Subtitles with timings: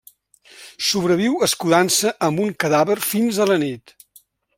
[0.85, 3.95] Sobreviu escudant-se amb un cadàver fins a la nit.